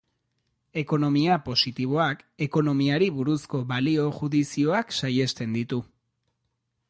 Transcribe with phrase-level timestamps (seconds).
[0.81, 5.83] Ekonomia positiboak ekonomiari buruzko balio-judizioak saihesten ditu.